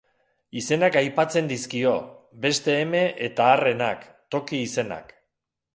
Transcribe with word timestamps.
Izenak 0.61 0.95
aipatzen 1.01 1.51
dizkio, 1.51 1.93
beste 2.47 2.79
eme 2.87 3.03
eta 3.29 3.53
arrenak, 3.59 4.13
toki 4.37 4.67
izenak. 4.71 5.19